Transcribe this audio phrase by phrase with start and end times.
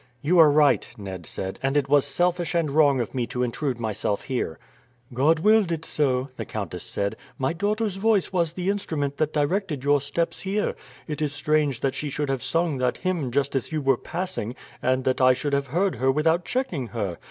[0.23, 3.79] "You are right," Ned said; "and it was selfish and wrong of me to intrude
[3.79, 4.57] myself here."
[5.13, 7.15] "God willed it so," the countess said.
[7.37, 10.73] "My daughter's voice was the instrument that directed your steps here.
[11.07, 14.55] It is strange that she should have sung that hymn just as you were passing,
[14.81, 17.19] and that I should have heard her without checking her.